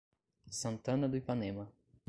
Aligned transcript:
Santana 0.49 1.07
do 1.07 1.15
Ipanema 1.15 1.71